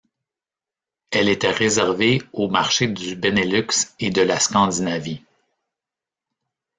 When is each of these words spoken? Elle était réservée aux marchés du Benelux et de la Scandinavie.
Elle 1.11 1.29
était 1.29 1.51
réservée 1.51 2.23
aux 2.33 2.49
marchés 2.49 2.87
du 2.87 3.15
Benelux 3.15 3.67
et 3.99 4.09
de 4.09 4.23
la 4.23 4.39
Scandinavie. 4.39 5.21